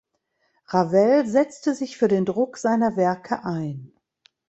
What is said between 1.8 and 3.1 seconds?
für den Druck seiner